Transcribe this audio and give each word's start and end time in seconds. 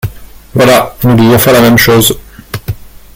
Voilà, 0.55 0.95
nous 1.03 1.15
devons 1.15 1.37
faire 1.37 1.53
la 1.53 1.61
même 1.61 1.77
chose. 1.77 2.17